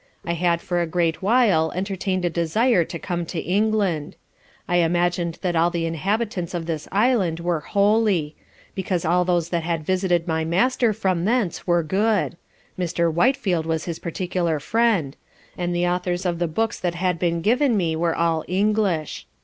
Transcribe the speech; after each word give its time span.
I 0.25 0.33
had 0.33 0.61
for 0.61 0.81
a 0.81 0.87
great 0.87 1.21
while 1.21 1.71
entertain'd 1.75 2.25
a 2.25 2.29
desire 2.31 2.83
to 2.83 2.97
come 2.97 3.23
to 3.27 3.39
England. 3.39 4.15
I 4.67 4.77
imagined 4.77 5.37
that 5.43 5.55
all 5.55 5.69
the 5.69 5.85
Inhabitants 5.85 6.55
of 6.55 6.65
this 6.65 6.87
Island 6.91 7.39
were 7.39 7.59
Holy; 7.59 8.35
because 8.73 9.05
all 9.05 9.25
those 9.25 9.49
that 9.49 9.61
had 9.61 9.85
visited 9.85 10.27
my 10.27 10.43
Master 10.43 10.91
from 10.91 11.25
thence 11.25 11.67
were 11.67 11.83
good, 11.83 12.35
(Mr. 12.79 13.13
Whitefield 13.13 13.67
was 13.67 13.85
his 13.85 13.99
particular 13.99 14.59
friend) 14.59 15.15
and 15.55 15.71
the 15.75 15.87
authors 15.87 16.25
of 16.25 16.39
the 16.39 16.47
books 16.47 16.79
that 16.79 16.95
had 16.95 17.19
been 17.19 17.41
given 17.41 17.77
me 17.77 17.95
were 17.95 18.15
all 18.15 18.43
English. 18.47 19.27